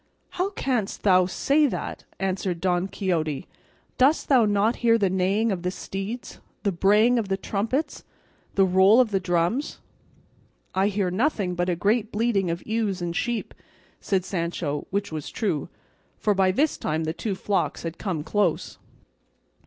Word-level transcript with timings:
"How 0.29 0.49
canst 0.49 1.03
thou 1.03 1.27
say 1.27 1.67
that!" 1.67 2.05
answered 2.19 2.59
Don 2.59 2.87
Quixote; 2.87 3.47
"dost 3.99 4.29
thou 4.29 4.45
not 4.45 4.77
hear 4.77 4.97
the 4.97 5.11
neighing 5.11 5.51
of 5.51 5.61
the 5.61 5.69
steeds, 5.69 6.39
the 6.63 6.71
braying 6.71 7.19
of 7.19 7.27
the 7.27 7.37
trumpets, 7.37 8.03
the 8.55 8.65
roll 8.65 8.99
of 8.99 9.11
the 9.11 9.19
drums?" 9.19 9.77
"I 10.73 10.87
hear 10.87 11.11
nothing 11.11 11.53
but 11.53 11.69
a 11.69 11.75
great 11.75 12.11
bleating 12.11 12.49
of 12.49 12.65
ewes 12.65 12.99
and 12.99 13.15
sheep," 13.15 13.53
said 13.99 14.25
Sancho; 14.25 14.87
which 14.89 15.11
was 15.11 15.29
true, 15.29 15.69
for 16.17 16.33
by 16.33 16.49
this 16.49 16.79
time 16.79 17.03
the 17.03 17.13
two 17.13 17.35
flocks 17.35 17.83
had 17.83 17.99
come 17.99 18.23
close. 18.23 18.79